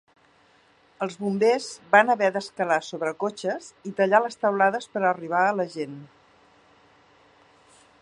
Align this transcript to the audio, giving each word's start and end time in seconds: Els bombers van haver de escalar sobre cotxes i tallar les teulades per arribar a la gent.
Els 1.05 1.17
bombers 1.23 1.67
van 1.95 2.09
haver 2.13 2.31
de 2.37 2.41
escalar 2.45 2.79
sobre 2.89 3.13
cotxes 3.25 3.69
i 3.91 3.95
tallar 4.01 4.25
les 4.27 4.43
teulades 4.47 4.91
per 4.97 5.07
arribar 5.15 5.45
a 5.51 5.55
la 5.63 5.71
gent. 5.79 5.97